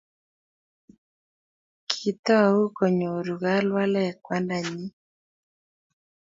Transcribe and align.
Kiitou 1.89 2.55
kunyoru 2.75 3.35
kalwalek 3.43 4.13
kwanda 4.25 4.57
nyin 4.67 4.91